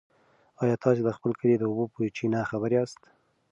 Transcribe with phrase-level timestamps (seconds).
[0.61, 2.99] ایا تاسي د خپل کلي د اوبو په چینه خبر یاست؟